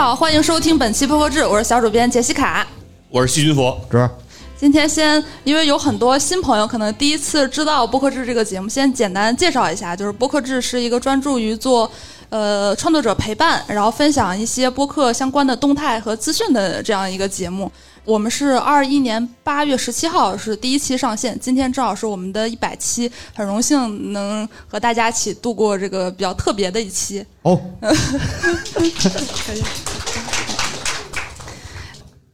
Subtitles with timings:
[0.00, 2.66] 好，欢迎收听本期播客志，我是小主编杰西卡。
[3.10, 4.10] 我是细菌佛，这
[4.56, 11.90] 今天先，因为有很多新朋友可能第一次知道播客志这个节目，先简单介绍一下，就是播客志是一个专注于做
[12.30, 17.70] 呃创作者陪伴，然后分享一些播客相关的动态和资讯的这样一个节目。
[18.06, 27.24] 我们是二一年八月十七号是第一期上线，今天正好是我们的一百期，很荣幸能和大家一起度过这个比较特别的一期。
[27.42, 27.60] 哦，
[29.46, 29.62] 可以。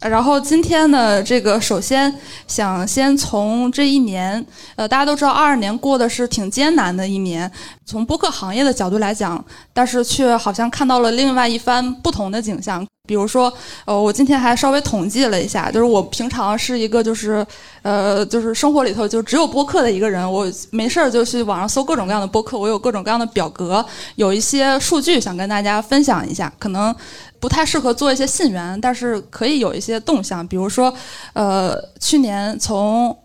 [0.08, 2.12] 然后今天呢，这个首先
[2.46, 4.44] 想先从这一年，
[4.76, 7.50] 呃，大家都知道，二二年过的是挺艰难的一年。
[7.84, 9.42] 从播客行业的角度来讲，
[9.72, 12.84] 但是却好像看到了另外一番不同的景象。
[13.06, 13.52] 比如说，
[13.84, 17.46] 呃，我今天还稍微统计了一下，就是我平常是一个就是，
[17.82, 20.28] 呃，就是生活里头就只有播客的一个人。
[20.28, 23.84] 我没事儿就去网上搜各种各样的播客，我有各种各样的表格，
[24.16, 26.92] 有一些数据想跟大家分享一下，可能
[27.40, 30.46] 不太适合做一些信源，但是可以有一些动向。
[30.46, 30.92] 比如说，
[31.32, 33.16] 呃，去年从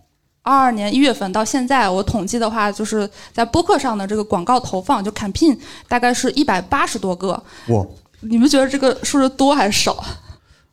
[0.44, 7.32] 二二年一月份到现在，我统计的话，就是在播客上的这个广告投放，就 campaign 大概是一百八十多个。
[7.68, 7.86] 哇，
[8.22, 10.04] 你们觉得这个数字多还是少？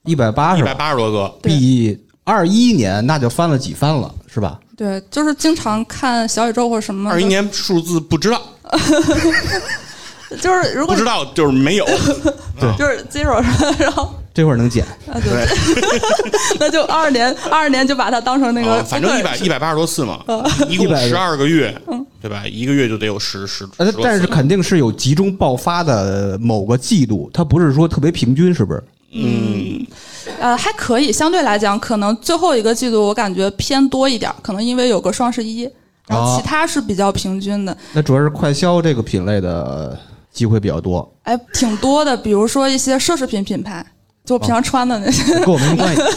[0.04, 4.58] 一百八十一百，八十多个，对比二一年那就翻了几番了，是吧？
[4.76, 8.40] 对，就是经常看小宇宙或者什么，二一年数字不知道，
[10.40, 11.86] 就是如果不知道就是没有，
[12.60, 12.76] 对。
[12.76, 13.42] 就是 zero，
[13.78, 15.46] 然后这会儿能减，啊对，
[16.60, 20.20] 那就二二年二二年就把它当成那个啊，反正一百一百八十多次嘛，
[20.68, 21.74] 一共十二个月，
[22.20, 22.44] 对吧？
[22.46, 23.66] 一个月就得有十十，
[24.02, 28.82] 但是肯定是有集中爆发的某个季度，它不是说特别平均，是不是？
[29.12, 29.84] 嗯，
[30.38, 35.62] 呃，还可以，相对来讲，可能最后一个季度我感觉偏多一点，可能因为有个双十一，
[36.06, 39.98] 然后哦其他是比较平均的，那主要是快消这个品类的
[40.32, 42.16] 机会比较多，哎，挺多的。
[42.16, 43.84] 比如说一些奢侈品品牌，
[44.24, 46.02] 就我平常穿的那些，跟我没关系。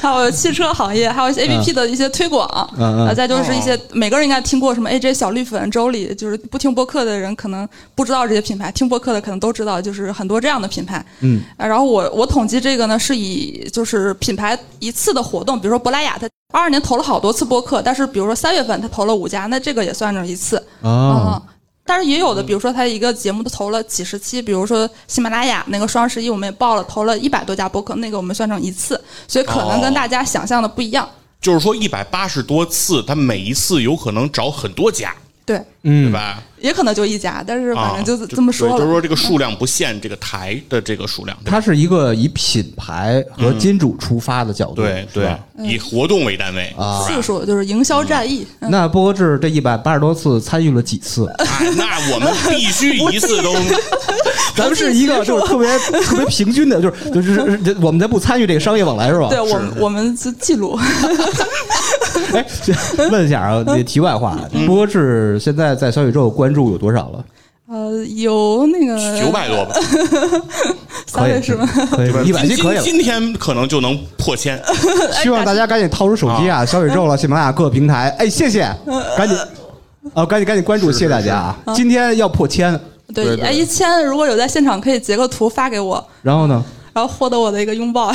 [0.00, 2.46] 还有汽车行业，还有一些 A P P 的一些推广，
[2.76, 11.02] 嗯嗯呃，再就是一些每个人应该听过什么 A J 小绿粉、周里，就是不听播客的人可能不知道这些品牌，听播客的可能都知道，就是很多这样的品牌。
[11.20, 20.58] 嗯，呃然后我我统计这个呢，是以就是品牌一次的活动，比如说珀莱雅，它二二年投了好多次播客，但是比如说三月份它投了五家，那这个也算上一次。
[20.82, 21.42] 啊嗯，
[21.86, 31.08] 但是也有的，比如说他一个节目都投了几十期，比如说喜马拉雅那个双十一我们也报了，投了一百多家播客，那个我们算成一次，所以可能跟哦大家想象的不一样。
[31.40, 35.14] 就是说一百八十多次，他每一次有可能找很多家，
[35.44, 36.42] 对，对嗯，吧？
[36.60, 38.76] 也可能就一家，但是反啊，正就是这么说了。
[38.76, 47.04] 对就是说这个数量不限这个台的这个数量，它是一个以品牌和金主出发的角度，对对？，以活动为单位，啊？
[47.06, 51.26] 次数就是营销战役，嗯那波哥志这一百八十多次参与了几次？
[51.36, 53.54] 哎，那我们必须一次都
[54.56, 59.28] 咱们是一个就是特别 特别平均的，就是就是我们才不参与这个商业往来是吧？
[59.28, 60.78] 对我们我们是记录。
[62.32, 62.44] 哎，
[63.10, 67.24] 问一下啊，那题外话，波哥志现在在小宇宙关注有多少了？
[67.66, 69.74] 呃，有那个九百多吧，
[71.10, 71.66] 可以是吗？
[71.90, 72.82] 可以，一百集可以了。
[72.82, 74.62] 今天可能就能破千，
[75.22, 78.70] 希望大家赶紧掏出手机啊，小宇宙了、喜马拉雅各平台，哎，谢谢，
[79.16, 79.36] 赶紧，
[80.12, 81.56] 哦，赶紧赶紧关注，谢谢大家啊！
[81.74, 82.78] 今天要破千，
[83.14, 86.62] 对哎，一千如果有在现场，可以截个图发给我，然后呢，
[86.92, 88.12] 然后获得我的一个拥抱。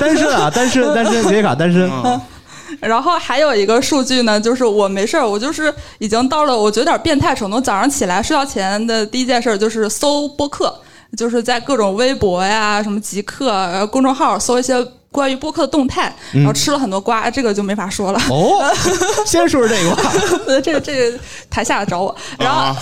[0.00, 1.90] 单身啊，单身，单身，杰卡单身，
[2.80, 7.60] 然后还有一个数据呢，就是我没事儿，我就是已经到了我觉得有点变态程度。
[7.60, 10.74] 早上起来睡觉前的第一件事就是搜播客，
[11.16, 14.74] 就是在各种微博呀、什么极客、呃公众号搜一些
[15.10, 18.20] 关于播客的动态，然后吃了很多瓜，这个就没法说了。
[18.28, 18.60] 哦，
[19.24, 20.12] 先说说这个吧，
[20.48, 21.18] 呃这个这个
[21.48, 22.76] 台下找我， 然后、啊，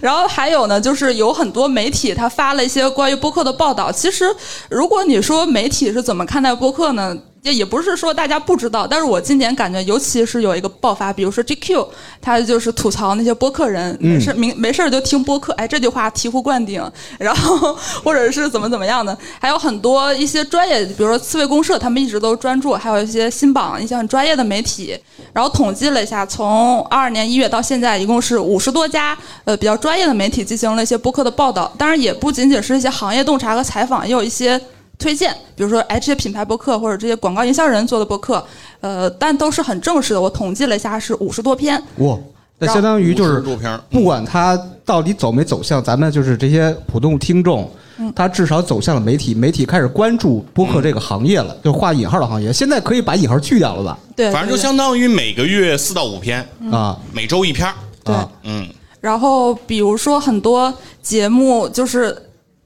[0.00, 3.92] 然后还有呢，就是有很多媒体他发了一些关于播客的报道。
[3.92, 4.24] 其实，
[4.70, 7.14] 如果你说媒体是怎么看待播客呢？
[7.44, 11.86] 也也不是说大家不知道，但是我今年感觉，尤其是有一个爆发，比如说 GQ，
[12.18, 16.82] 他就是吐槽那些播客人，没事没没事儿就听播客，哎，这句话醍醐灌顶，
[17.18, 24.98] 然后或者是怎么怎么样的，还有很多一些专业，比如说刺猬公社，他们一直都专注，还有一些新榜一些很专业的媒体，
[25.34, 29.14] 然后统计了一下，从二二年一月到现在，一共是五十多家
[29.44, 31.70] 呃比较专业的媒体进行了一些播客的报道。
[31.76, 34.58] 当然，也不仅仅是一些行业洞察和采访，也有一些
[34.98, 38.44] 推荐，比如说哎这些品牌播客或者这些广告营销人做的播客，
[38.80, 40.20] 呃，但都是很正式的。
[40.20, 41.82] 我统计了一下，是五十多篇。
[41.96, 42.16] 哇，
[42.58, 43.42] 那相当于就是
[43.90, 47.68] 不管他到底走没走向咱们就是这些普通听众，
[47.98, 52.52] 嗯他至少走向了媒体，媒体开始关注播客这个行业了，就画引号的行业。
[52.52, 53.98] 现在可以把引号去掉了吧？
[54.14, 57.74] 对，反正就相当于每个月四到五篇，啊每周一篇儿。
[58.04, 58.14] 对。
[58.14, 58.68] 啊，嗯，
[59.00, 62.16] 然后比如说很多节目就是。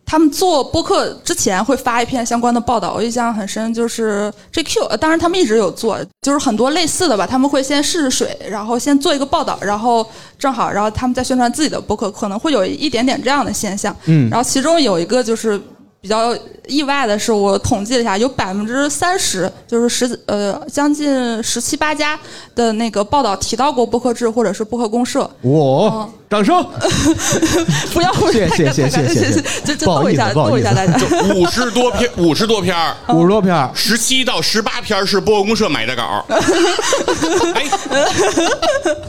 [0.08, 10.05] 他们做播客之前会发一篇相关的报道，我印象很深，就是 GQ，呃当然他们一直有做，就是很多类似的吧，他们会先试试水，然后先做一个报道，然后
[10.38, 13.94] 正好，然后他们再宣传自己的播客，可能会有一点点这样的现象。
[14.06, 15.60] 嗯然后其中有一个就是
[16.00, 16.37] 比较
[16.67, 22.19] 意外的是，我统计了一下，有百分之三十，就是十呃将近十七八家
[22.55, 25.29] 的那个报道提到过播客制或者是播客公社。
[25.43, 26.65] 我掌声，
[27.93, 30.95] 不要谢谢谢谢谢谢谢，就就逗一下，逗一下大家。
[31.35, 36.25] 五十多篇，五十多篇儿，五十多篇儿，十七到十八篇是播客公社买的稿儿。
[37.55, 37.65] 哎，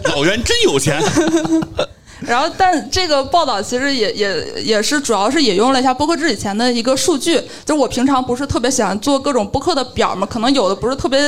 [0.05, 0.99] 老袁真有钱，
[2.21, 7.35] 然后，但这个报道其实也也也是主要是引用了一下播客制以前的一个数据，
[7.65, 11.19] 就是我平常不是特别喜欢做各种播客的表嘛，可能有的不是特别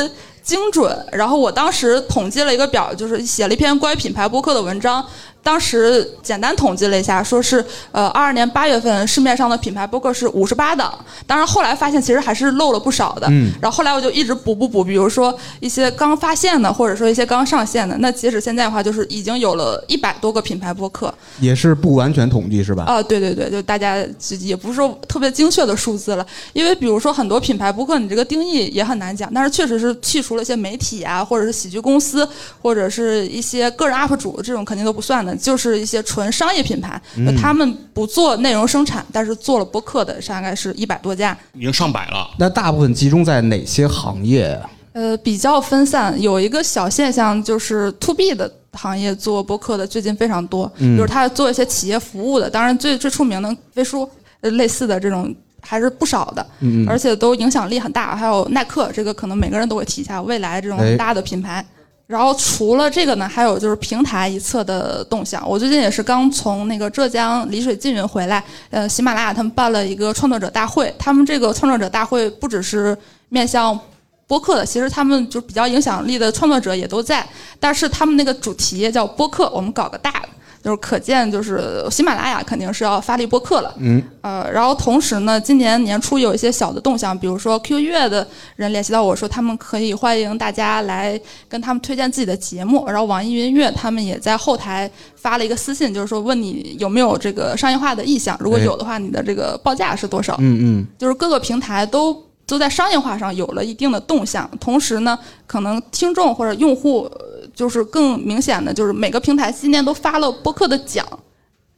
[0.44, 0.94] 精准。
[1.12, 5.06] 然后我当时统计了一个表，就是写了一篇关于品牌播客的文章。
[5.44, 10.94] 当时简单统计了一下，说是呃，二二年八月份市面上的品牌播客是五十八档，
[11.26, 13.28] 当然后来发现其实还是漏了不少的。
[13.30, 17.98] 嗯然后后来我就一直补补补，比如说一些刚发现的，或者说一些刚上线的。
[18.00, 21.14] 那截止现在的话，就是已经有了一百多个品牌播客。
[21.40, 22.84] 也是不完全统计是吧？
[22.84, 32.28] 啊，对对对，就大家就也不是说特别精确的数字了，因为比如说很多品牌播客，你这个定义也很难讲，但是确实是去除了一些媒体啊，或者是喜剧公司，
[32.62, 41.38] 或者是一些个人 UP 主这种肯定都不算的，就是一些纯商业品牌，就他们不做内容生产，但是做了播客的，大概是一百多家。
[41.54, 42.30] 已经上百了。
[42.38, 44.70] 那大部分集中在哪些行业啊？
[44.94, 54.10] 呃，比较分散，有一个小现象就是 to B 的行业做播客的最近非常多，嗯就是他做一些企业服务的，当然最最出名的飞书，
[54.42, 58.18] 呃，类似的这种还是不少的，嗯而且都影响力很大。
[58.18, 61.66] 还有耐克，这个可能每个人都会提一下，未来这种大的品牌。
[62.12, 65.42] 然后除了这个呢，还有就是平台一侧的动向。
[65.50, 70.94] 我最近也是刚从那个浙江丽水缙云回来，呃，喜马拉雅他们办了一个创作者大会。
[71.00, 72.98] 他们这个创作者大会不只是
[73.30, 73.80] 面向
[74.28, 77.26] 播客的，其实他们就比较影响力的创作者也都在，
[77.62, 80.30] 但是他们那个主题叫播客，我们搞个大的。
[80.64, 88.26] 就是可见，就是喜马拉雅肯定是要发力播客了，嗯，呃，然后同时呢，今年年初有一些小的动向，比如说音乐的
[88.56, 98.62] 人联系到我说，他们可以欢迎大家来跟他们推荐自己的节目，然后网易云音乐他们也在后台发了一个私信，就是说问你有没有这个商业化的意向，如果哎。
[98.62, 100.36] 有的话，你的这个报价是多少？
[100.38, 102.16] 嗯嗯，就是各个平台都
[102.46, 105.18] 都在商业化上有了一定的动向，同时呢，
[105.48, 111.06] 可能听众或者用户呃就是更明显的，就是每个平台今年都发了播客的奖。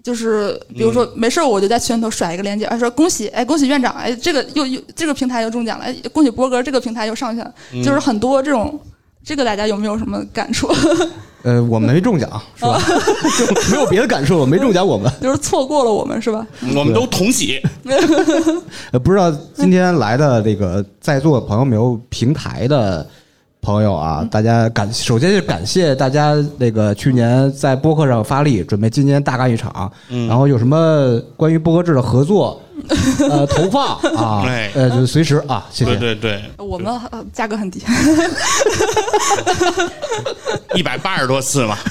[0.03, 8.77] 就是比如说，没事儿我就在群里头甩一个链接，啊说恭喜，哎恭喜院长，哎这个又又这个平台又中奖了，哎恭喜波哥这个平台又上去了，就是很多这种，
[9.23, 10.67] 这个大家有没有什么感触？
[11.43, 12.81] 呃，我们没中奖是吧？
[13.37, 15.09] 就 没有别的感受了，没中奖我们。
[15.21, 16.45] 就是错过了我们是吧？
[16.75, 17.61] 我们都同喜，
[18.91, 23.09] 呃，不知道今天来的这个在座的朋友没有平台的
[23.63, 29.89] 朋友啊，大家感首先是感谢大家那个去年在播客上发力，准备今年大干一场，
[30.27, 32.61] 然后有什么关于播客制的合作，
[33.31, 35.95] 呃，投放啊哎，呃，就随时啊，谢谢。
[35.95, 37.81] 对对对，我们呃价格很低，
[40.75, 41.77] 一百八十多次嘛，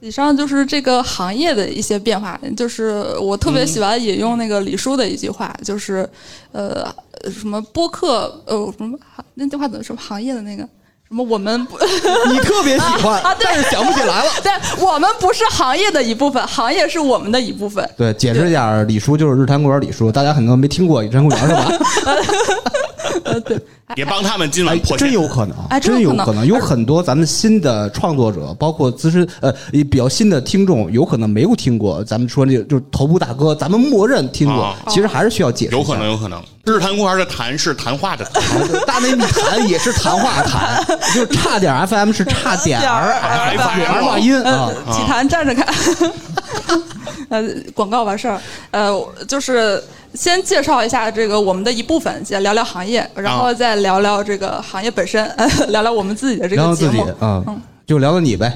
[0.00, 6.08] 以上就是这个行业的一些变化，就是我特别喜欢引用那个李叔的一句话，就是
[6.52, 6.86] 呃
[7.30, 8.98] 什么播客呃什么
[9.34, 10.62] 那句话怎么说行业的那个
[11.08, 11.78] 什么我们不
[12.28, 14.30] 你特别喜欢啊，对但是想不起来了。
[14.42, 14.50] 对
[14.84, 17.88] 我们不是行业的一部分，行业是我们的一部分。
[17.96, 21.70] 对，解释一下，李叔就是日坛公园李叔，大家可能没听过日坛公园是吧？
[23.24, 23.58] 呃，对，
[23.96, 25.12] 也帮他们今哎晚，破真。
[25.12, 32.02] 有可能，哎真真有有可能能，有很多咱们新的创作者，包括资深呃比较新的听众，有可能没有听过。
[32.04, 35.76] 咱们说那个就是头部大哥，咱们默认听过啊，其实还是需要解释。
[35.76, 36.42] 有可能，有可能。
[36.64, 38.42] 日坛公园的谈是谈话的谈，
[38.86, 45.66] 大内密谈也是谈话谈， 就是差点 FM 是差点儿差点儿 FM 儿话音啊呃。，体坛站着看。
[47.28, 47.42] 呃，
[47.74, 48.40] 广告完事儿，
[48.70, 48.94] 呃，
[49.26, 49.82] 就是
[50.14, 55.28] 先介绍一下这个我们的一部分，先聊聊行业，然后再聊聊这个行业本身，
[55.68, 57.26] 聊聊我们自己的这聊聊自己个节目。
[57.26, 57.44] 啊，
[57.86, 58.52] 就聊聊你呗。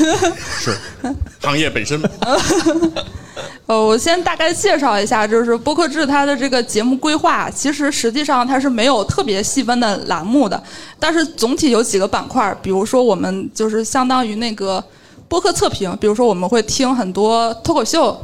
[0.60, 0.76] 是
[1.40, 2.00] 行业本身。
[3.66, 10.60] 呃，我先大概介绍一下，就是播客制它的这个节目规划，其实实际上它是没有特别细分的栏目的，
[10.98, 14.82] 但是总体有几个板块儿，比如说我们就是相当于那个
[15.32, 18.14] 播客测评，比如说我们会听很多脱口秀。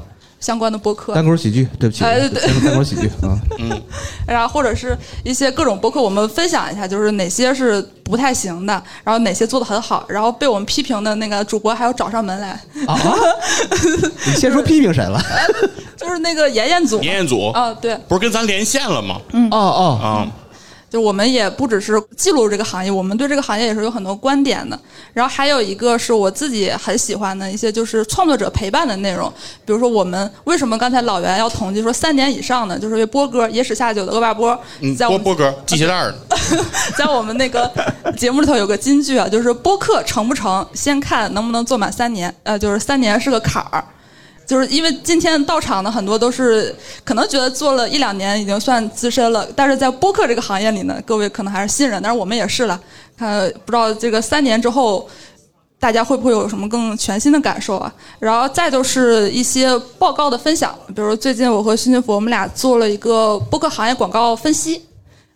[0.40, 1.12] 相关的播客。
[1.14, 2.40] 单，口喜剧，对不起，哎对对。
[2.62, 3.82] 单口喜剧啊，嗯。
[4.24, 8.72] 然后或者是一些各种播客，我们分享一下，就是哪些是不太行的，
[9.02, 12.50] 然后哪些做的很好，然后被我们批评的那个主播还要找上门来，
[12.86, 12.96] 啊，
[14.28, 15.20] 你先说批评谁了？
[15.96, 19.20] 就是那个妍妍组，妍妍组啊，对，不是跟咱连线了吗？
[19.32, 19.48] 嗯。
[19.50, 20.28] 哦哦，啊，
[20.90, 24.78] 就我们也不只是记录这个行业，我们对这个行业也是有很多观点的。
[25.12, 29.32] 然后还有一个是我自己很喜欢的一些，就是创作者陪伴的内容。
[29.64, 36.18] 比如说，我们为什么刚才老袁要统计说三年以上的，就是因为波哥野史下酒的恶霸波，嗯，在我们波波哥系鞋带儿的，
[36.96, 37.70] 在我们那个
[38.16, 42.34] 节目里头有个金句啊，就是播客成不成，先看能不能做满三年。
[42.44, 43.84] 呃，就是三年是个坎儿。
[44.48, 46.74] 就是因为今天到场的很多都是
[47.04, 52.80] 可能觉得做了一两年已经算资深了，但是在播客这个行业里呢，各位可能还是新人，但是我们也是了。
[53.18, 55.06] 看不知道这个三年之后，
[55.78, 57.92] 大家会不会有什么更全新的感受啊？
[58.18, 64.82] 然后再就是一些报告的分享，比如最近我和徐俊福我们俩做了一个播客行业广告分析。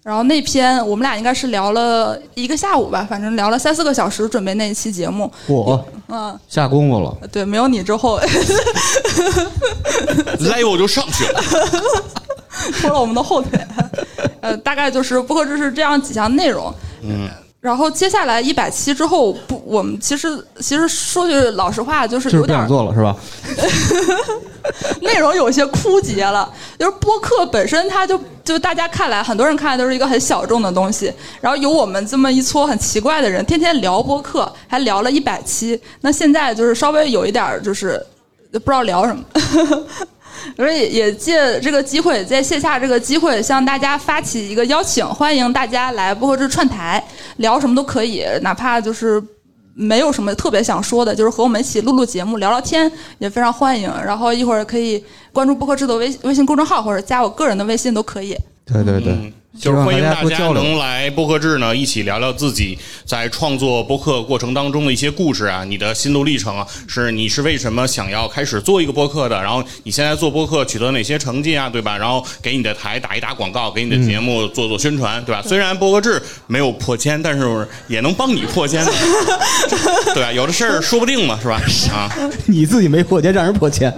[0.03, 5.31] 然后那篇我们俩应该是聊了一个下午吧，反正聊了三四个小时，准备那一期节目。
[5.47, 8.19] 我嗯，下功夫了，对，没有你之后
[10.41, 11.41] level 就上去了。
[12.81, 13.59] 拖了我们的后腿。
[14.41, 16.73] 呃，大概就是播客知是这样几项内容。
[17.03, 17.29] 嗯，
[17.63, 23.17] 然后接下来一百期之后，不，我们其实其实说句老实话，就是有点想做了是吧？
[25.01, 26.53] 内容有些枯竭了。
[26.77, 31.13] 就是播客本身，它就就大家看来，很多人看来都是一个很小众的东西。
[31.41, 35.81] 然后有我们这么一撮很奇怪的人，天天聊播客，还聊了一百期。
[36.01, 38.05] 那现在就是稍微有一点儿就是
[38.51, 39.23] 不知道聊什么。
[40.57, 47.03] 所以也借这个机会，在线下这个机会，向大家发起一个邀请，欢迎大家来播客制串台，
[47.37, 49.23] 聊什么都可以，哪怕就是
[49.75, 53.91] 没有什么特别想说的，就是和我们一起录录节目、聊聊天，也非常欢迎。
[54.05, 58.37] 然后一会儿可以关注播客制的微微信公众号，或者加我个人的微信都可以。
[58.65, 69.41] 对对对嗯，就是欢迎大家能来播客制呢，一起聊聊自己在创作播客过程当中的一些故事啊，你的心路历程啊，是你是为什么想要开始做一个播客的？
[69.43, 71.99] 然后你现在做播客取得哪些成绩啊，对吧？
[71.99, 75.43] 然后给你的台打一打广告，给你的节目做做宣传，对吧？
[75.43, 78.83] 虽然播客制没有破千，但是也能帮你破千，
[80.15, 80.33] 对吧？
[80.33, 81.61] 有的事儿说不定嘛，是吧？
[81.93, 82.11] 啊，
[82.47, 83.93] 你自己没破千，让人破千。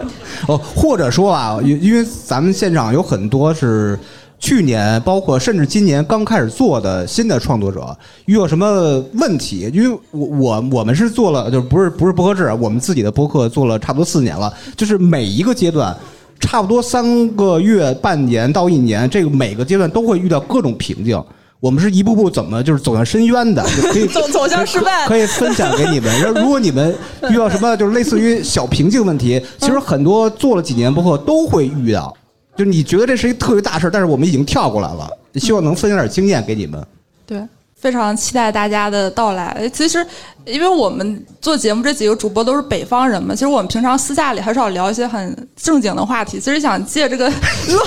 [0.49, 3.96] 哦，或者说啊，因因为咱们现场有很多是
[4.44, 7.96] 去年，包括甚至今年刚开始做的新的创作者，
[8.26, 9.70] 遇到什么问题？
[9.72, 15.96] 因为我我我们是做了，就是不是不是博客制，我们自己的播客做了差不多四年了，就是每一个阶段。
[16.40, 21.18] 差不多三个月、半年到一年，这个每个阶段都会遇到各种瓶颈。
[21.58, 26.20] 我们是一步步怎么就是走向深渊的，就可以走走向失败可以分享给你们。
[26.20, 26.94] 然后，如果你们
[27.30, 32.14] 遇到什么就是类似于小瓶颈问题，其实很多做了几年播客都会遇到。
[32.56, 36.84] 就你觉得这是一特别大事儿，但是我们已经跳过来了，希望能分享点经验给你们。
[37.26, 37.42] 对，
[37.80, 39.68] 非常期待大家的到来。
[39.73, 40.06] 其实，
[40.44, 46.38] 因为我们做节目这几个主播都是北方人嘛，其实我们平常私下里很少聊一些很正经的话题。
[46.38, 47.34] 其实想借这个录，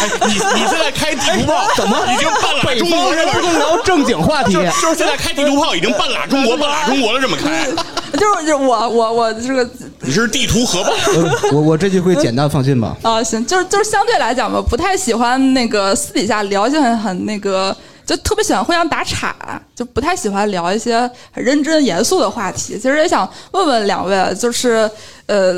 [0.00, 3.26] 哎，你你现在开地图炮，怎么已经半拉中国人？
[3.28, 4.60] 不能聊正经话题就。
[4.60, 7.66] 就是现在开地图炮已经半拉中国，半拉中国了，这么开，
[8.18, 9.68] 就是就是我我我这个
[10.00, 10.90] 你是地图核爆。
[10.90, 12.96] 呃 我我这句会简单，放心吧。
[13.02, 19.34] 啊，行，就是就是相对来讲吧，不太喜欢那个私底下聊一些很很那个，就特别喜欢互相打岔，
[19.74, 20.98] 就不太喜欢聊一些
[21.32, 22.78] 很认真严肃的话题。
[22.78, 24.90] 其实也想问问两位，就是
[25.26, 25.52] 呃，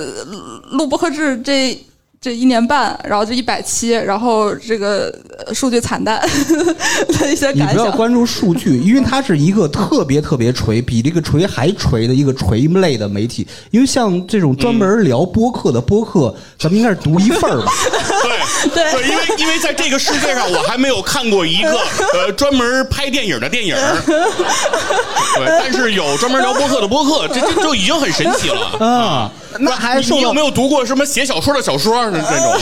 [0.72, 1.78] 录播客制这。
[2.22, 5.10] 这一年半，然后就一百期，然后这个
[5.46, 6.20] 呃数据惨淡
[7.18, 7.76] 的一些你感想。
[7.76, 13.46] 不要关注数据，因为它是一个特别特别锤，比这个锤还锤的一个锤类的媒体。
[13.70, 17.72] 因为像这种专门聊播客的播客，咱们应该是独一份儿吧？
[18.74, 21.80] 对对，因为因为在这个世界上，我还没有看过一个
[22.12, 23.74] 呃专门拍电影的电影，
[24.04, 28.86] 对，但是有专门聊播客的播客，这这就已经很神奇了。
[28.86, 32.24] 啊，那还你受你有没有读过什么写小说的小说呢？
[32.28, 32.58] 这种，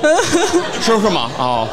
[0.80, 1.30] 是不是吗？
[1.38, 1.68] 哦，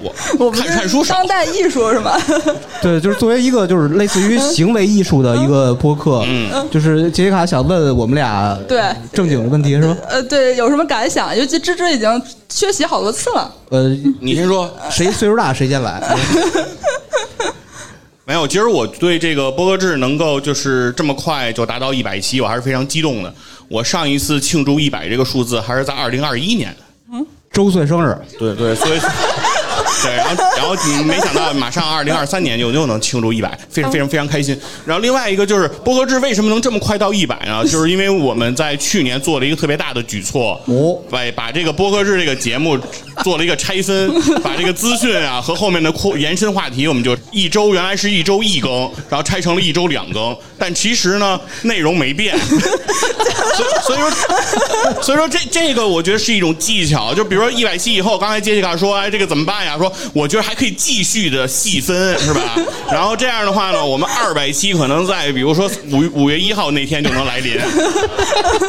[0.00, 0.12] 我
[0.46, 2.16] 我看看书少当，代艺术是吗？
[2.80, 8.80] 对，就是作为一个就是类似于行为艺术的一个播客，嗯，就是杰西卡想问我们俩对
[9.12, 9.96] 正经的问题是吧？
[10.08, 11.36] 呃，对，有什么感想？
[11.36, 13.52] 尤其芝芝已经缺席好多次了。
[13.70, 13.88] 呃，
[14.20, 14.70] 你先说。
[14.88, 16.00] 谁岁数大谁先来。
[18.28, 23.34] 没有，其实我对这个播客制能够就是这么快就达到一百期，我还是非常激动的。
[23.68, 26.76] 我上一次庆祝一百这个数字还是在二零二一年，
[27.50, 28.98] 周岁生日，对对，所以
[30.04, 34.54] 对，然后然后你没想到马上二零二三年就又能庆祝一百，非常非常非常开心。
[34.84, 37.64] 然后另外一个就是波哥制为什么能这么快到一百呢？
[37.66, 42.78] 就是因为我们在去年做了一个特别大的举措，哦把把这个波哥制这个节目
[43.24, 54.10] 做了一个拆分，把这个资讯啊和后面的扩延伸话题，我们就一周原来是一周一更，然后拆成了一周两更，但其实呢内容没变， 所以所以说
[55.02, 59.76] 所以说这这个我觉得是一种技巧，就比如说一百期以后，刚才杰西卡说，哎，这个怎么办呀？
[59.78, 62.56] 说我觉得还可以继续的细分，是吧？
[62.90, 67.56] 然后这样的话呢，我们二百期可能在比如说五五月一号那天就能来临，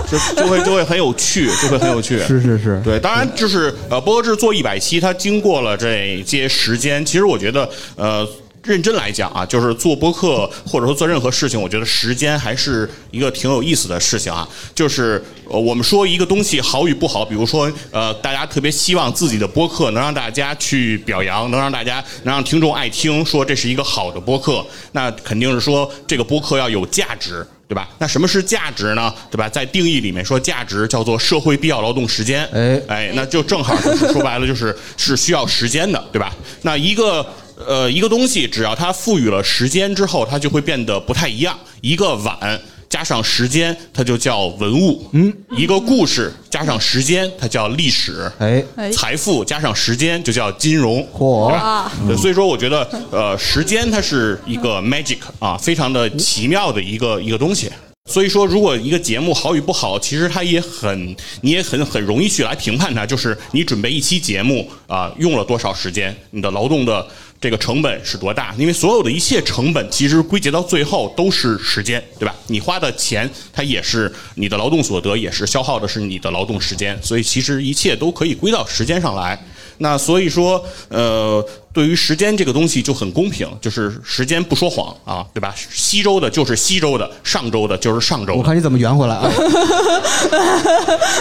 [0.09, 2.17] 就就会就会很有趣，就会很有趣。
[2.19, 8.27] 是是是，对，当然就是呃，播客制做一百期，它经过了这些时间，其实我觉得呃。
[8.61, 14.47] 认真来讲啊，就是做播客或者说做任何事情，我觉得时间还是一个挺有意思的事情啊。
[14.75, 27.47] 就是，我们说一个东西好与不好，比如说呃，大家特别希望自己的播客能让大家去表扬，能让大家能让听众爱听，说这是一个好的播客，那肯定是说这个播客要有价值。
[27.69, 27.87] 对吧？
[27.99, 29.13] 那什么是价值呢？
[29.29, 29.47] 对吧？
[29.47, 32.43] 在定义里面说，价值叫做社会必要劳动时间。
[32.51, 36.35] 哎哎，那就正好就是说白了，就是是需要时间的，对吧？
[36.63, 37.23] 那一个
[37.55, 41.55] 呃一个东西，只要它赋予了时间之后，它就会变得不太一样。
[41.81, 42.59] 一个碗
[42.89, 45.07] 加上时间，它就叫文物。
[45.13, 48.29] 嗯，一个故事加上时间，它叫历史。
[48.39, 51.55] 哎，哎，财富加上时间就叫金融，嚯
[52.17, 57.69] 所以说我觉得，呃，时间它是一个 magic 啊，非常的奇妙的一个一个东西。
[58.09, 63.05] 所以说，如果一个节目好与不好，其实它也很，你也很很容易去来评判它。
[63.05, 67.05] 就是你准备一期节目啊、用了多少时间，你的劳动的
[67.41, 68.53] 这个成本是多大？
[68.57, 72.35] 因为所有的一切成本，其实归结到最后都是时间，对吧？
[72.47, 79.41] 你花的钱，它也是你的劳动所得，也是消耗的是你的劳动时间，所以其实一切都可以归到时间上来。
[79.77, 85.53] 那所以说，呃，对于时间这个东西就很公平，就是时间不说谎啊，对吧？
[85.71, 88.39] 西周的就是西周的，上周的就是上周的。
[88.39, 89.29] 我看你怎么圆回来啊？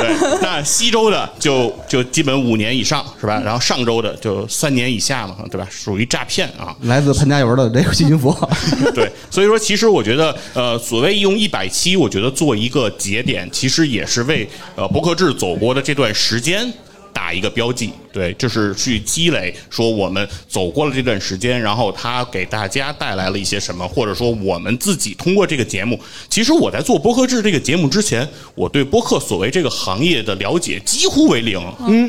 [0.01, 3.41] 对，那西周的就就基本五年以上是吧？
[3.45, 5.67] 然后上周的就三年以下嘛，对吧？
[5.71, 6.75] 属于诈骗啊。
[6.83, 8.35] 来自潘家园的这个细菌佛，
[8.95, 16.73] 对，所以说其实我觉得，呃，所谓用一百期，我觉得做一个节点，其实也是为呃博客制走过的这段时间。
[17.19, 25.99] 打一个标记，对，就是去积累，说我们走过了这段时间，然后他给大家带来了一些什么，或者说我们自己通过这个节目，
[26.31, 32.09] 其实我在做播客制这个节目之前，我对播客所谓这个行业的了解几乎为零，嗯，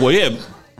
[0.00, 0.30] 我也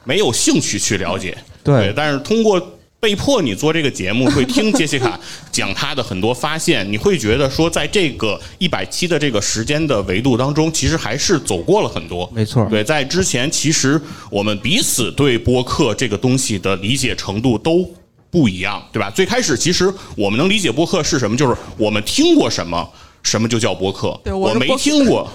[0.05, 5.19] 没有兴趣去了解，对但是通过被迫你做这个节目，会听杰西卡
[5.53, 12.29] 讲她的很多发现，你会觉得说，在这个一百期的这个时间的维度当中，其实还是走过了很多。
[12.35, 17.89] 没错对，在之前，其实我们彼此对播客这个东西的理解程度都
[18.31, 19.09] 不一样，对吧？
[19.11, 22.91] 最开始其实我们能理解播客是什么，就是我们听过什么，
[23.23, 24.09] 什么就叫播客。
[24.09, 25.31] 我没对我是播客听过。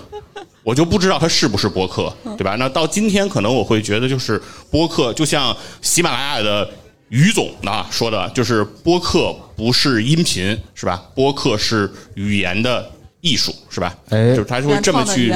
[0.64, 2.56] 我就不知道它是不是播客，对吧？
[2.58, 6.70] 那到今天，可能我会觉得，就是播客，就像喜马拉雅的
[7.14, 11.00] 于总啊说的，就是播客不是音频，是吧？
[11.14, 12.84] 播客是语言的
[13.22, 13.96] 艺术，是吧？
[14.10, 15.32] 哎就是他就会这么去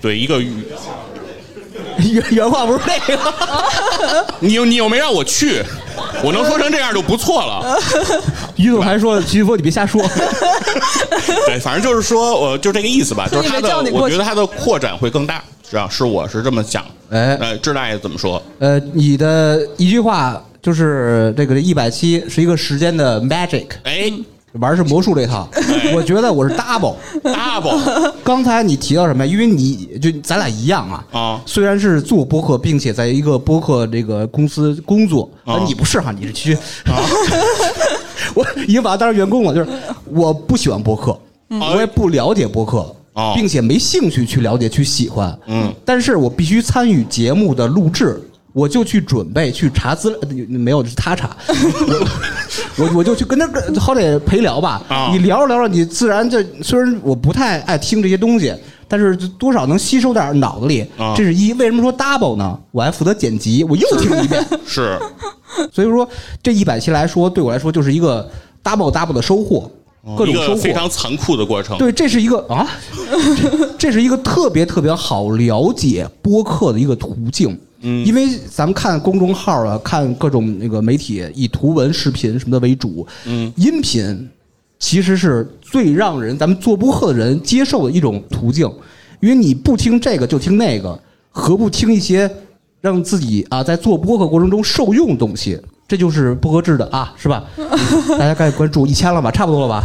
[0.00, 0.64] 对一个语，
[1.98, 3.34] 原 原话不是这个。
[4.40, 5.62] 你又你又没让我去，
[6.24, 7.78] 我能说成这样就不错了。
[8.56, 10.00] 于总还说：“徐佛，你别瞎说。
[11.46, 15.86] 对，反正就是说，我就这个意思吧，就是他的我觉得他的扩展会更大，是吧？
[15.90, 16.82] 是我是这么想。
[17.10, 24.12] 哎呃，志大爷怎么说？”呃，你的一句话就是这个一百七是一个时间的 magic，哎
[24.52, 25.48] 玩是魔术这套。
[25.94, 26.96] 我觉得我是 double。
[27.22, 29.24] ，double 刚才你提到什么？
[29.24, 36.56] 因为你就咱俩一样啊，啊虽然是做播客，并且在一个播客这个公司工作，啊你不是哈，你是去，
[38.34, 39.54] 我已经把他当成员工了。
[39.54, 39.68] 就是
[40.06, 41.16] 我不喜欢播客，
[41.50, 42.78] 我也不了解播客
[43.12, 45.38] 哦，并且没兴趣去了解、去喜欢。
[45.46, 48.20] 嗯，但是我必须参与节目的录制。
[48.52, 51.36] 我就去准备去查资料，呃没有是他查，
[52.76, 53.46] 我我我就去跟他
[53.78, 54.82] 好歹陪聊吧。
[54.88, 58.54] 啊你聊着聊着，你自然就虽然我不太爱听这些东西，
[58.88, 60.80] 但是多少能吸收点脑子里。
[60.96, 61.52] 啊这是一。
[61.52, 62.58] 为什么说 double 呢？
[62.72, 64.44] 我还负责剪辑，我又听一遍。
[64.66, 64.98] 是
[65.72, 66.08] 所以说
[66.42, 68.28] 这一百期来说，对我来说就是一个
[68.64, 69.70] double double 的收获，
[70.16, 70.56] 各种收获。
[70.56, 71.76] 非常残酷的过程。
[71.78, 72.66] 对，这是一个啊，
[73.38, 77.58] 这这是一个特别特别好了解播客的一个途径。
[77.80, 83.06] 嗯，因为咱们看公众号啊，看各种那个媒体，以图文、视频什么的为主。
[83.26, 84.28] 嗯，音频
[84.78, 88.68] 其实是最让人咱们做播客的人接受的一种途径，
[89.20, 92.30] 因为你不听这个就听那个，何不听一些
[92.80, 97.44] 让自己啊在做播客过程中受用的东西，这就是不合制的啊，是吧？
[98.18, 99.84] 大家赶紧关注一千了吧，差不多了吧？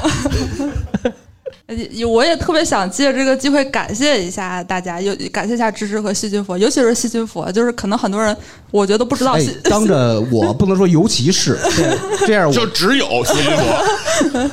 [1.68, 8.36] 也我也特别想借这个机会感谢一下大家，有感谢一下芝芝和细菌佛，尤其是细菌佛，就是可能很多人
[8.70, 14.50] 我觉得不知道哎，，当着我 不能说，尤其是这这样我就只有细菌佛，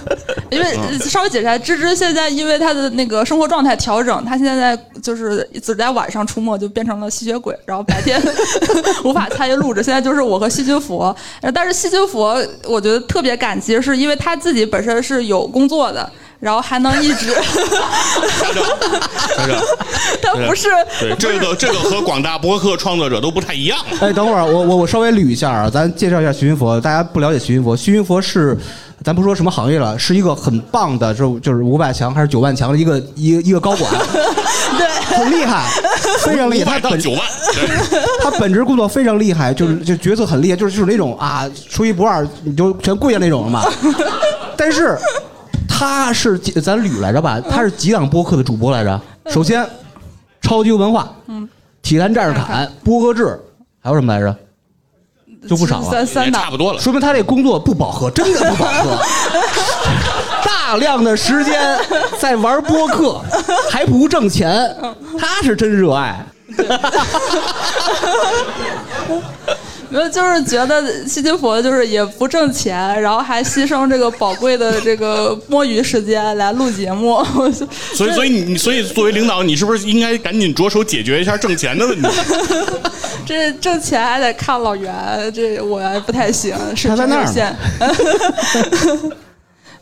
[0.51, 8.23] 因为呃稍微解释一下，芝芝现在因为她的那个生活状态调整，她现在就是只在晚上出没，就变成了吸血鬼，然后白天
[9.03, 9.83] 无法参与录制。
[9.83, 16.09] 现在就是我和细菌佛，呃但是细菌佛我觉得特别感激，是因为他自己本身是有工作的。
[16.41, 17.35] 然后还能一直。
[20.23, 23.79] 他不是对，这个这个和广大博客创作者都不太一样。
[24.01, 26.81] 哎，等会儿我我我稍微捋一下啊，咱介绍一下徐云佛。
[26.81, 28.57] 大家不了解徐云佛，徐云佛是，
[29.05, 33.91] 咱不说什么行业了，是一个很棒的，就就是五百强还是九万强的一个一个一个高管，
[34.79, 35.69] 对很厉害，
[36.25, 36.79] 非常厉害。
[36.79, 37.21] 到九万，
[37.55, 37.69] 对
[38.23, 43.65] 他本职工作非常厉害，就是就角色很厉害，就是就是那种啊，出一不二你就全跪下那种了嘛。
[44.57, 44.97] 但是
[45.81, 47.41] 他是咱捋来着吧？
[47.41, 49.01] 他是几档播客的主播来着？
[49.31, 49.67] 首先，
[50.43, 51.49] 超级文化，嗯，
[51.81, 53.41] 体坛战士侃，播客制，
[53.83, 54.37] 还有什么来着？
[55.49, 56.79] 就不少了三三档差不多了。
[56.79, 59.03] 说明他这工作不饱和，真的不饱和。
[60.45, 61.79] 大量的时间
[62.19, 63.19] 在玩播客，
[63.73, 64.77] 还不挣钱，
[65.19, 66.27] 他是真热爱。
[69.91, 77.25] 没有，就是觉得西金佛就是也不挣钱，然后还牺牲这个宝贵的这个摸鱼时间来录节目，
[77.95, 82.09] 所以，所以你，所以作为领导，你是不是应该赶紧着手解决一下挣钱的问题？
[83.27, 84.93] 这挣钱还得看老袁，
[85.35, 87.95] 这我还不太行，水他在那儿呢平有
[88.97, 89.13] 限。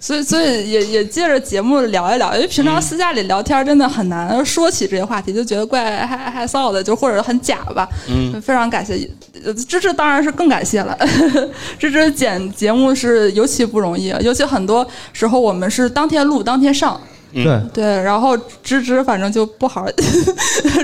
[0.01, 7.89] 所以，所以也也借着节目聊一聊，因为平常私下里聊天真的很难说起这些话题，就觉得怪害害臊的，就或者很假吧。
[8.09, 9.09] 嗯，非常感谢，
[9.45, 10.97] 呃芝芝当然是更感谢了。
[11.79, 17.01] 芝芝剪节目是尤其不容易，尤其很多时候我们是当天录当天上，
[17.33, 19.85] 对，对，然后芝芝反正就不好，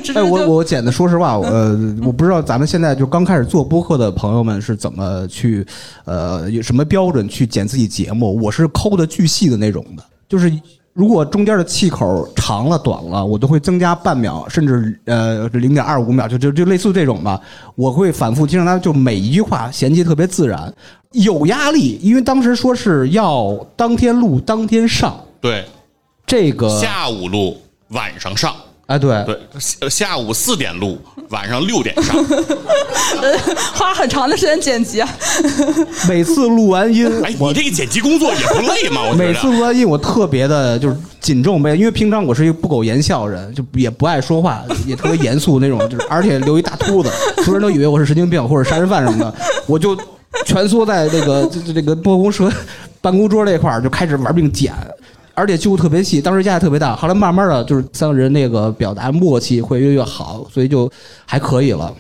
[0.02, 5.66] 芝芝哎，我我剪的，说实话，我呃，我不知道咱们现在就刚开始做播客的朋友们是怎么去，
[6.04, 8.40] 呃，有什么标准去剪自己节目？
[8.42, 10.52] 我是抠的巨细的那种的，就是
[10.92, 17.40] 如果中间的气口长了、短了，我都会增加半秒，甚至呃零点二五秒，就就就类似这种吧。
[17.74, 20.72] 我会反复听让他就每一句话衔接特别自然，
[21.11, 25.64] 有压力，因为当时说是要当天录当天上，对，
[26.35, 27.57] 这个下午录，
[27.90, 28.53] 晚上上。
[28.87, 30.99] 哎对对，下下午四点录，
[31.31, 32.16] 晚上六点上。
[33.73, 35.09] 花很长的时间剪辑啊。
[36.09, 39.03] 每次录完音，哎，我你这个剪辑工作也不累吗？
[39.09, 39.47] 我每次。
[39.47, 47.09] 录完音，我特别的就是谨重背，因为平常我是一个不苟言笑的人，就也不爱说话，也特别严肃那种，就是而且留一大秃子，
[47.44, 49.35] 所有人都以为我是神经病或者杀人犯什么的，
[49.68, 49.97] 我就
[50.44, 52.42] 蜷缩在这个这这这个办公室
[53.01, 54.75] 办公桌这块儿就开始玩命剪。
[55.35, 56.94] 而且揪特别细，当时压力特别大。
[56.97, 60.90] 后来慢慢的，就是三个人那个表达默契会越来越好，所以就
[61.27, 61.92] 还可以了。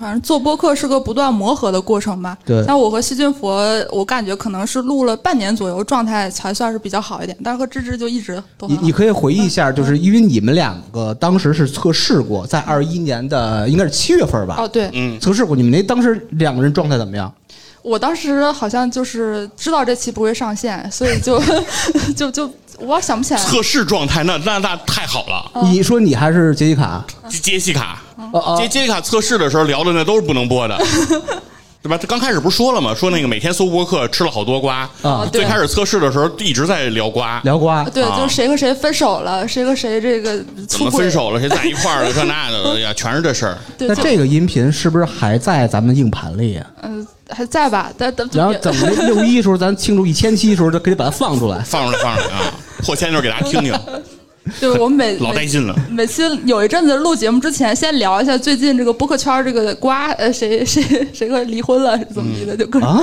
[0.00, 2.36] 反正做播客是个不断磨合的过程吧。
[2.44, 7.38] 对像我和细菌佛，我感觉可能是录了半年左右，状态才算是比较好一点。
[7.42, 14.56] 但是和芝芝就一直都好你你可以回忆一下，就是因为你们两个当时是测试过，在二一年的应该是七月份吧？
[14.58, 17.32] 哦，对嗯，测试过，你们那当时两个人状态怎么样？
[17.86, 21.40] 我当时好像就是知道这期不会上线，所以就
[22.16, 23.46] 就就我想不起来了。
[23.48, 25.50] 测试状态那那那太好了。
[25.54, 27.04] 哦你说你还是杰西卡？
[27.28, 28.02] 杰杰西卡，
[28.58, 30.76] 杰杰西卡测试的时候聊的那都是不能播的，
[31.86, 31.96] 对吧？
[31.96, 32.92] 他刚开始不是说了吗？
[32.92, 43.56] 说那个每天搜播客吃了好多瓜啊对最开始测试的时候一直在聊瓜，聊瓜，对，啊就是谁和谁分手了，谁和谁这个怎么分手了，谁在一块儿了，这那的，哎呀，全是这事儿。
[43.78, 46.66] 那这个音频是不是还在咱们硬盘里呀？
[46.82, 47.92] 嗯、还在吧？
[47.96, 51.60] 但等然后等那 六一的时候，咱庆祝一千期的时候，就可以把它放出来。
[51.60, 52.52] 放出来，放出来啊！
[52.82, 53.72] 破千的时候给大家听听，
[54.60, 55.74] 就是我们每 老带劲了。
[55.90, 63.02] 每期有一阵子录节目之前，先聊一下最近这个播客圈这个瓜，呃，谁谁谁和离婚了，怎么地的，就各种、啊，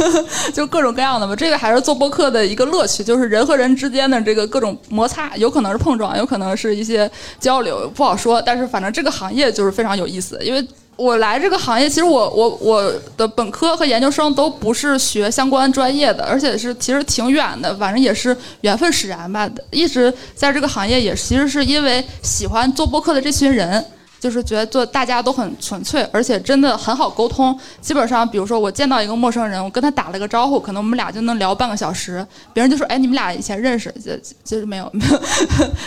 [0.52, 1.34] 就各种各样的吧。
[1.34, 8.40] 这个还是做播客的一个乐趣，就是人和人之间的这个各种摩擦，有可能是碰撞，有可能是一些交流，不好说。
[8.42, 10.62] 但是反正这个行业就是非常有意思，因为。
[10.96, 19.48] 我来这个行业，其实我我我的本科和研究生都不是学相关专业的，而且是其实挺远的，反正也是缘分使然吧。
[19.70, 23.84] 一直在这个行业也其实是因为喜欢做播客的这群人，
[24.22, 27.58] 就是觉得做大家都很纯粹，而且真的很好沟通。
[27.80, 32.24] 基本上，比如说我见到一个陌生人，我跟他打了个招呼，可能我们俩就能聊半个小时。
[32.52, 34.12] 别人就说：“哎，你们俩以前认识？”就
[34.44, 35.18] 其实没有，没有，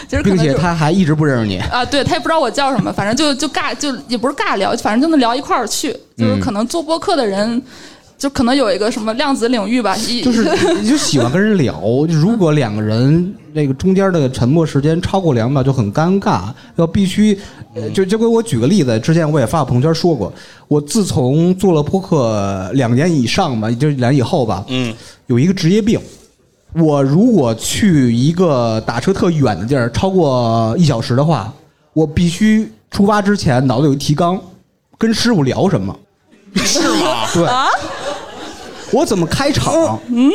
[0.10, 1.60] 其实可并且能就他还一直不认识你。
[1.60, 5.98] 啊，对他也不知道我叫什么，反正就就尬，就也不是尬聊，反正就能聊一块儿去。
[6.18, 7.62] 就是可能做播客的人，
[8.18, 10.50] 就可能有一个什么量子领域吧，就是
[10.82, 16.44] 你 就喜欢跟人聊，如果两个人那个中间的沉默时间超过两秒就很尴尬，
[16.78, 17.38] 要必须，
[17.74, 20.32] 呃就就给我举个例子，之前我也发朋友圈说过，
[20.68, 24.94] 我自从做了播客两年以上吧，就两年以后吧，嗯，
[25.28, 26.00] 有一个职业病，
[26.74, 31.54] 我如果去一个打车特远的地儿，超过一小时的话，
[31.94, 34.40] 我必须出发之前脑子有一提纲，
[34.98, 35.94] 跟师傅聊什么。
[36.56, 37.28] 是吗？
[37.34, 37.46] 对，
[38.96, 40.00] 我怎么开场？
[40.08, 40.32] 嗯，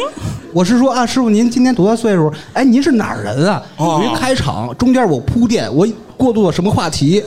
[0.52, 2.30] 我是说啊，师傅您今年多大岁数？
[2.52, 3.62] 哎，您是哪儿人啊？
[3.78, 7.24] 哦我一开场中间我铺垫，我过渡到什么话题？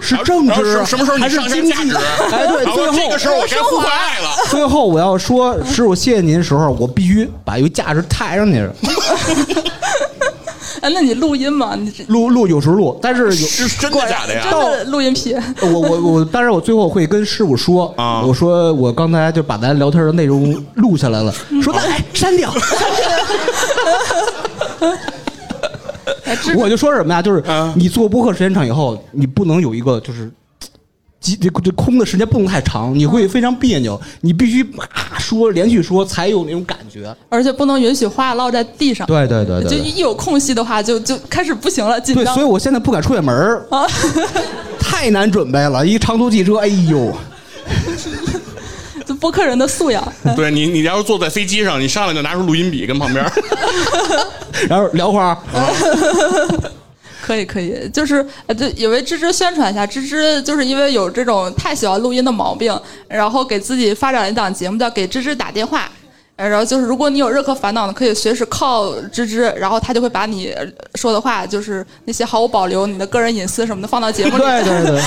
[0.00, 1.96] 是政治什什么时候你还是经济价值？？
[2.30, 4.28] 哎，对，最后这个时候我该呼唤爱了。
[4.50, 8.68] 最后我要说师傅谢谢您的时候，我必须把一个价值抬上去。
[10.80, 11.74] 哎，那你录音吗？
[11.76, 14.42] 你录录有时候录，但是有是真的假的呀？
[14.50, 15.34] 真的录音癖。
[15.60, 21.32] 我我我，当然我最后会跟师傅说，啊我说我刚才就把咱聊天的内容录下来了，
[21.62, 22.52] 说那哎删掉，
[26.56, 27.20] 我就说什么呀？
[27.22, 30.30] 就是嗯你做播客时间长以后，你不能有一个就是。
[31.22, 33.98] 几这这空的时间不能太长，你会非常别扭。
[34.20, 37.14] 你必须啊说连续说，才有那种感觉。
[37.28, 39.06] 而且不能允许话落在地上。
[39.06, 42.46] 对对对就一有空隙的话，就就开始不行了，紧对，张所以。
[42.46, 43.86] 我现在不敢出远门儿啊，
[44.78, 45.86] 太难准备了。
[45.86, 47.14] 一长途汽车，哎呦，
[49.06, 50.06] 就播客人的素养。
[50.36, 53.24] 对你，你要是坐在飞机上，你上来就拿出录音笔跟旁边。
[54.68, 55.38] 然后聊会儿，
[57.22, 65.84] 可以可以，就是呃，就也为芝芝宣传一下，芝芝就是因为有这种太喜欢录音的毛病，然后给自己发展了一档节目叫《给芝芝打电话》。
[66.42, 74.42] 呃然后就是，如果你有任何烦恼呢，可以随时靠芝芝，然后他就会把你呃说的话，就是那些毫无保留、你的个人隐私什么的放到节目里。
[74.42, 75.00] 对对对。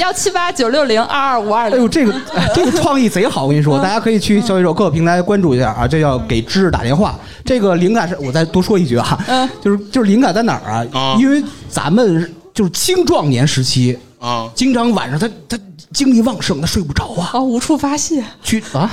[0.00, 1.78] 幺七八九六零二二五二零。
[1.78, 5.86] 哎呦，这个哎这个创意贼好，我跟你说，大家可以去小宇宙各个平台关注一下啊。
[5.86, 7.16] 这叫给芝芝打电话。
[7.44, 10.84] 这个灵感是我再多说一句啊，嗯就是就是灵感在哪儿啊？
[10.92, 15.58] 啊因为咱们就是青壮年时期，啊，经常晚上他他
[15.92, 18.22] 精力旺盛，他睡不着啊，哦，无处发泄。
[18.42, 18.90] 去啊，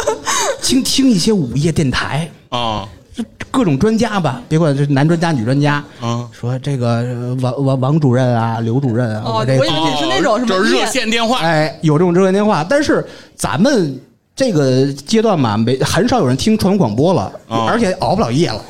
[0.62, 2.30] 听听一些午夜电台。
[2.50, 6.26] 啊就各种专家吧，别管是男专家、女专家，啊！
[6.32, 13.06] 说这个呃王王王主任啊、刘主任啊，哦这我以为你是那种什么就是热线电话哎，有这种热线电话，但是
[13.36, 14.00] 咱们
[14.34, 18.64] 这个阶段嘛，没很少有人听传统广播了，哦而且熬不了夜了，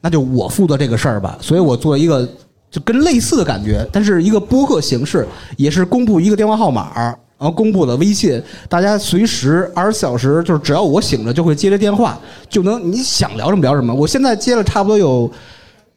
[0.00, 1.38] 那就我负责这个事儿吧。
[1.40, 2.28] 所以我做一个
[2.70, 5.26] 就跟类似的感觉，但是一个播客形式，
[5.56, 6.92] 也是公布一个电话号码，
[7.38, 13.94] 然后公布了微信，大家随时二十四小时，就是只要我醒了就会接着电话，就能你想聊什么聊什么。
[13.94, 15.30] 我现在接了差不多有，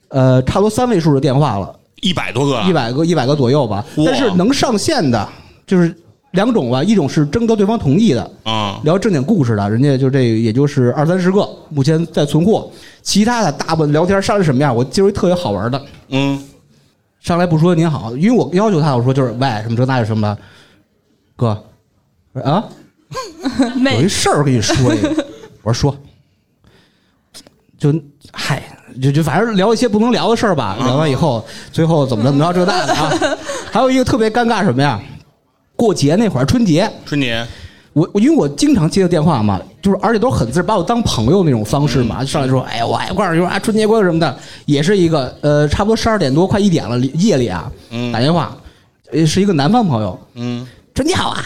[0.09, 1.73] 呃，差不多三位数的电话了。
[2.01, 3.83] 一百多个啊，一百个一百个左右吧。
[4.05, 5.27] 但是能上线的，
[5.67, 5.93] 就是
[6.31, 12.69] 两种吧，一种是征得对方同意的，啊聊正经故事的，人家就这也就是二三十个，目前在存货。
[13.01, 14.73] 其他的大部分聊天上是什么样？
[14.75, 16.41] 我今儿特别好玩的，嗯
[17.19, 20.37] 上来不说您好，因为我要求他，我说就是喂什么这那什么的，
[21.35, 21.63] 哥
[22.43, 22.63] 啊，
[23.93, 25.25] 有一事儿跟你说一个，
[25.63, 25.97] 我说说，
[27.77, 28.01] 就
[28.31, 28.63] 嗨，
[29.01, 30.77] 就就反正聊一些不能聊的事儿吧。
[30.79, 33.11] 聊完以后，最后怎么怎么着这那的啊。
[33.71, 34.99] 还有一个特别尴尬什么呀？
[35.75, 37.45] 过节那会儿，春节，春节
[37.93, 48.11] 我我因为我经常接的电话嘛，就是而且都是很自然，把我当朋友那种方式嘛，上来说，哎呀，我爱挂就说啊，春节快乐什么的，也是一个呃，差不多十二点多快一点了，夜里啊，嗯。
[48.11, 48.55] 打电话，
[49.11, 51.45] 呃，是一个南方朋友，嗯春节好啊！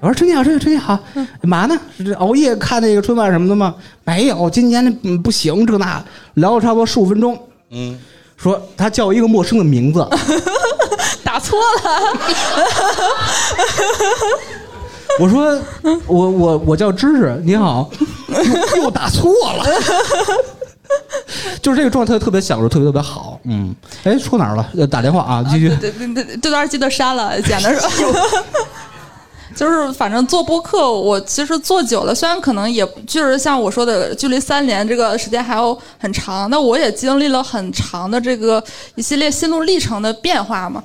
[0.00, 1.76] 我说春节好，春节春节好，干嘛呢？
[1.96, 3.74] 是这熬夜看那个春晚什么的吗？
[4.04, 6.04] 没有，今年嗯不行，这那。
[6.34, 7.36] 聊了差不多十五分钟，
[7.70, 7.98] 嗯，
[8.36, 10.06] 说他叫我一个陌生的名字，
[11.24, 12.18] 打错了，
[15.20, 15.58] 我说
[16.06, 17.88] 我我我叫知识，你好，
[18.76, 19.64] 又打错了，
[21.62, 24.66] 就是这个状态特别享受，特别特别好，嗯，哎，说哪儿了？
[24.76, 28.12] 呃打电话啊，继续，对对对，这段记得删了，剪的时候。
[29.54, 38.60] 就是反正做播客，我其实做久了，虽然可能也就是像我说的，距离三年这个时间还有很长，那我也经历了很长的这个
[38.96, 40.82] 一系列心路历程的变化嘛。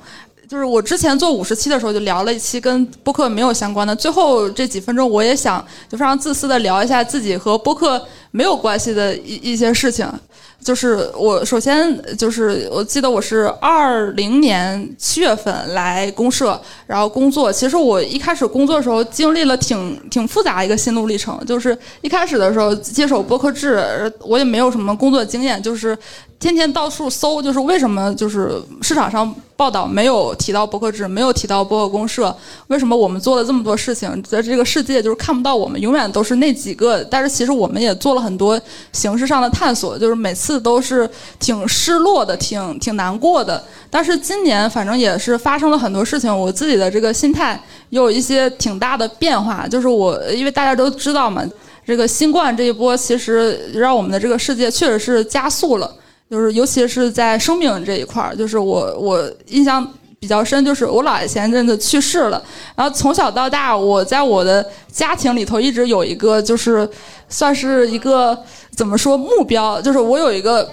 [0.50, 10.12] 就是我之前做五十期的时候，就聊了一期跟播客没有相关的，最后这几分钟我也想就非常自私的聊一下自己和播客没有关系的一一些事情。
[10.60, 17.52] 就是我首先就是我记得我是二零年七月份来公社，然后工作。
[17.52, 25.96] 其实我一开始工作的时候经历了挺挺复杂一个心路历程，就是一开始的时候接手播客制，我也没有什么工作经验，就是
[26.40, 32.34] 天天到处搜，就是为什么就是市场上报道没有提到播客制，没有提到播客公社，
[32.68, 37.04] 为什么我们做了这么多事情，在这个世界就是看不到我们，永远都是那几个。
[37.10, 38.58] 但是其实我们也做了很多
[38.90, 41.06] 形式上的探索，就是每次都是
[41.38, 43.62] 挺失落的，挺挺难过的。
[43.90, 49.68] 但是今年反正也是发生了很多事情，我自己的这个心态也有一些挺大的变化。
[49.68, 51.44] 就是我因为大家都知道嘛，
[51.84, 55.94] 这个新冠这一波其实让我们的这个世界确实是加速了。
[56.30, 59.84] 就是尤其是在生命这一块儿，就是我我印象
[60.20, 62.40] 比较深，就是我姥爷前阵子去世了。
[62.76, 66.88] 然后从小到大，我在我的家庭里头一直有一个，就是
[67.28, 68.38] 算是一个
[68.76, 70.70] 怎么说目标，就是我有一个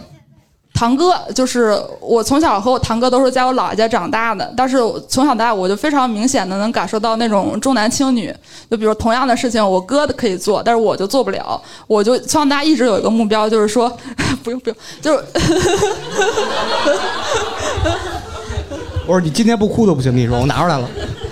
[0.77, 4.53] 堂哥，就是我从小和我堂哥都是在我姥爷家长大的。
[4.55, 4.77] 但是
[5.09, 8.31] 从小到大，我就非常明显的能感受到那种重男轻女。
[8.69, 11.59] 就比如同样的事情，我哥可以做，但是我就做不了。
[11.87, 13.91] 我就从小到大一直有一个目标，就是说。
[14.43, 15.23] 不用不用，就是。
[19.07, 20.87] 我说你今天不哭都不行，跟你说，我拿出来了。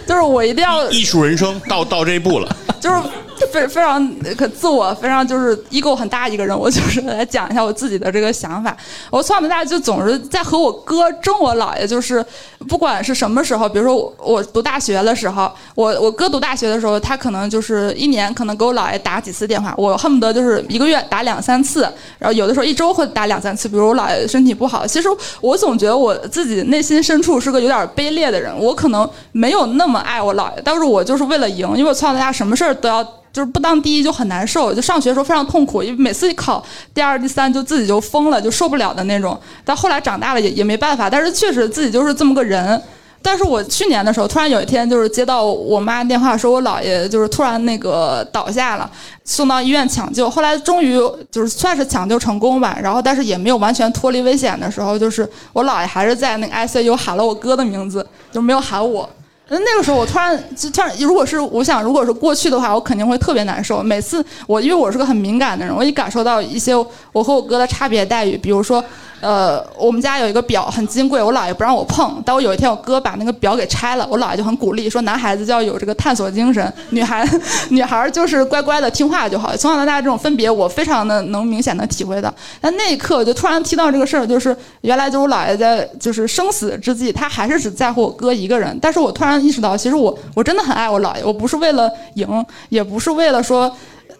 [0.07, 2.55] 就是我一定要艺术人生到到这一步了。
[2.79, 2.95] 就是。
[3.51, 6.57] 非非常可自我，非常就是 ego 很大一个人。
[6.57, 8.75] 我就是来讲一下我自己的这个想法。
[9.09, 12.25] 我从小到大就总是在和我哥争我姥爷，就是
[12.67, 21.81] 不管是什么时候，比如说我读大学的时候，我我哥读大学的时候，他可能就是一年可能给我姥爷打几次电话，我恨不得就是一个月打两三次，
[22.17, 23.67] 然后有的时候一周会打两三次。
[23.67, 25.09] 比如我姥爷身体不好，其实
[25.41, 33.05] 我总觉得我自己内心深处是个有点卑劣的人，我可能没有那么爱我姥爷，但是我就是为了赢，因为我从小到大什么事儿都要。
[33.35, 39.37] 就是不当第一就很难受，就上学的时候非常痛苦，因为每次考第二、第三就自己就疯了，就受不了的那种。
[39.65, 42.81] 但后来长大了也也没办法，但是确实自己就是这么个人。
[43.21, 48.89] 但是我去年的时候，突然有一天就是接到我妈电话，说我姥爷就是突然那个倒下了，
[49.25, 50.29] 送到医院抢救。
[50.29, 50.97] 后来终于
[51.29, 59.09] 就是算是抢救成功吧，然后但是也没有完全脱离危险的时候，就是我姥爷还是在那个 ICU 喊了我哥的名字，就没有喊我。
[59.49, 63.83] 那那个时候，我突然就突然，如果是我想，如果是过去的话，我肯定会特别难受。
[63.83, 66.75] 每次我因为我是个很敏感的人，我一感受到一些
[67.11, 68.83] 我和我哥的差别待遇，比如说。
[69.25, 72.21] 呃，我们家有一个表很金贵，我姥爷不让我碰。
[72.23, 77.27] 但我有一天我哥把那个表给拆了，我姥爷就很鼓励说，男孩子就要有这个探索精神，女孩
[77.69, 79.57] 女孩就是乖乖的听话就好。
[79.57, 82.31] 从小到大这种分别，我非常的能明显的体会到。
[82.61, 88.77] 但那一刻我就突然听到这个事儿，就是原来就我姥爷在就是生死之际，他还是只在乎我哥一个人。
[88.79, 93.75] 但是我突然意识到，其实我我真的很爱我姥爷，我不是为了赢，也不是为了说。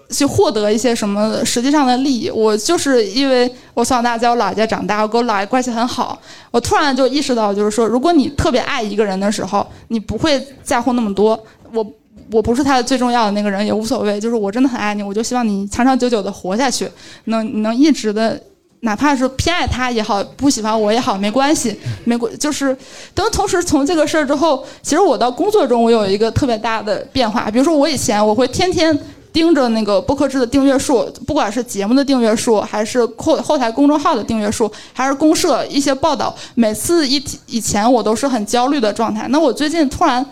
[0.10, 2.30] 去获得一些什么实际上的利益？
[2.30, 6.20] 我就是因为我从小到大在我姥爷家长大，我跟我姥爷关系很好。
[6.52, 11.38] 我突然就意识到，就是说，如果你特别爱一个人的时候，你不会在乎那么多。
[11.74, 11.86] 我
[12.32, 14.20] 我不是他的最重要的那个人，也无所谓。
[14.20, 16.90] 就是我真的很爱你，我就希望你长长久久的活下去，
[17.26, 18.40] 能能一直的，
[18.82, 22.78] 哪怕是偏爱他也好，不喜欢我也好，没关系，没关就是。
[23.14, 27.50] 等同时从这个事儿之后，其实我到工作中我有一个特别大的变化。
[27.50, 28.98] 比如说我以前我会天天。
[29.36, 39.28] 盯着那个播客制的订阅数，不管是节目的订阅数，还是后后台公众号的订阅数，还是公社一些报道，每次一以前我都是很焦虑的状态。
[39.28, 40.26] 那我最近突然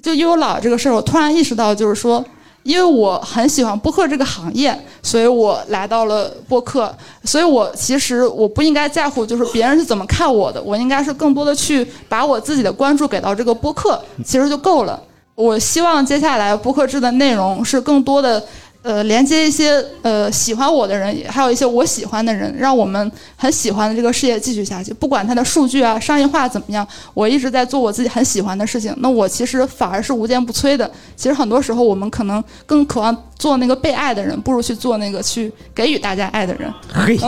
[0.00, 2.24] 就因为我姥这个事儿，我突然意识到，就是说，
[2.62, 6.94] 因为我很喜欢播客这个行业，所以我来到了播客。
[7.24, 15.02] 所以我其实我不应该在乎就是别人是怎么看我的，我应该是更多的去把我自己的关注给到这个播客，其实就够了。
[15.34, 18.40] 我希望接下来播客制的内容是更多的，
[18.82, 24.94] 呃，连接一些呃喜欢我的人，还有一些我喜欢的人，让我们很喜欢的这个事业继续下去。
[24.94, 28.94] 不管它的数据啊、商业化怎么样，我一直在做我自己很喜欢的事情。
[28.98, 30.88] 那我其实反而是无坚不摧的。
[31.16, 36.72] 其实很多时候我们可能更渴望做那个被爱的人，不如去做那个去给予大家爱的人。
[36.94, 37.18] 嘿，嘿，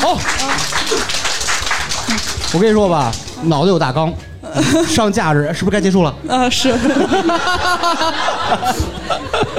[0.00, 0.14] 好，
[2.54, 3.10] 我跟你说吧，
[3.42, 4.14] 脑子有大纲。
[4.88, 6.14] 上价值是不是该结束了？
[6.28, 6.72] 嗯，是。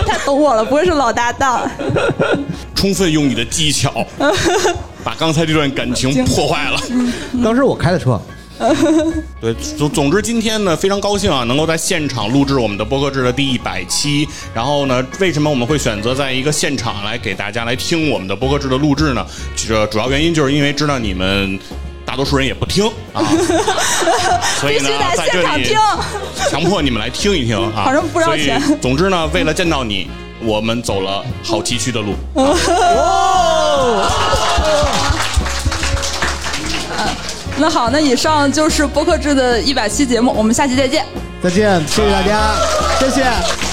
[0.06, 1.70] 太懂我了，不会是老搭档。
[2.76, 4.06] 充分用你的技巧，
[5.04, 6.78] 把刚才这段感情破坏了。
[7.44, 8.20] 当时我开的车。
[9.42, 14.28] 对，总总之今天呢，非常高兴啊，能够在现场录制我们的播客制的第一百期。
[14.54, 19.26] 然后呢，为什么我们会选择在一个现场来给大家来听我们的播客制的录制呢？
[19.56, 21.58] 这主要原因就是因为知道你们。
[22.14, 23.26] 大多数人也不听啊，
[24.62, 25.76] 所以呢，在这里
[26.48, 28.62] 强迫你们来听一听啊，反正不要钱。
[28.80, 30.08] 总之呢，为了见到你，
[30.40, 32.14] 我们走了好崎岖的路。
[37.58, 41.04] 那好，那以上就是播客制的一百期节目，我们下期再见。
[41.42, 42.54] 再见，谢谢大家，
[43.00, 43.73] 谢谢。